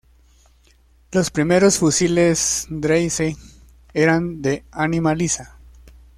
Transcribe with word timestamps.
Los 1.11 1.29
primeros 1.29 1.77
fusiles 1.77 2.65
Dreyse 2.71 3.37
eran 3.93 4.41
de 4.41 4.65
ánima 4.71 5.13
lisa. 5.13 5.59